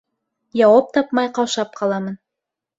Яуап 0.61 0.89
тапмай 0.97 1.31
ҡаушап 1.37 1.79
ҡаламын. 1.83 2.19